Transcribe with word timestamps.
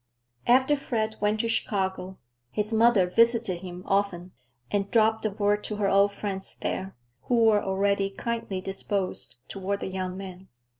After 0.47 0.75
Fred 0.75 1.15
went 1.21 1.41
to 1.41 1.47
Chicago, 1.47 2.17
his 2.49 2.73
mother 2.73 3.05
visited 3.07 3.57
him 3.59 3.83
often, 3.85 4.31
and 4.71 4.89
dropped 4.89 5.23
a 5.27 5.29
word 5.29 5.63
to 5.65 5.75
her 5.75 5.89
old 5.89 6.11
friends 6.11 6.55
there, 6.59 6.95
who 7.25 7.45
were 7.45 7.61
already 7.63 8.09
kindly 8.09 8.61
disposed 8.61 9.35
toward 9.47 9.79
the 9.79 9.89
young 9.89 10.17
man. 10.17 10.47